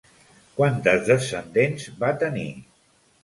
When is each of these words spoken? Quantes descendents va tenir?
Quantes 0.59 1.03
descendents 1.09 1.85
va 2.01 2.11
tenir? 2.27 2.47